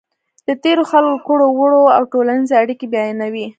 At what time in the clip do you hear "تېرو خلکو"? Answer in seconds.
0.63-1.17